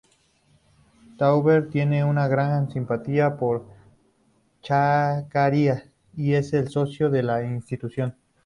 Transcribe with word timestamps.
Tauber 1.19 1.69
tiene 1.69 2.03
una 2.03 2.27
gran 2.27 2.71
simpatía 2.71 3.35
por 3.37 3.67
Chacarita 4.63 5.83
y 6.17 6.33
es 6.33 6.55
socio 6.71 7.11
de 7.11 7.21
la 7.21 7.43
institución. 7.43 8.15